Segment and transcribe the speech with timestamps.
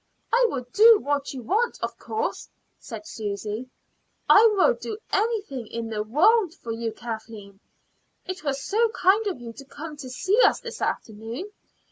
[0.33, 3.69] "I will do what you want, of course," said Susy.
[4.27, 7.59] "I'd do anything in the world for you, Kathleen.
[8.25, 11.51] It was so kind of you to come to see us this afternoon.